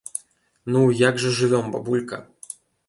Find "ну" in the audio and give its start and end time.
0.75-0.81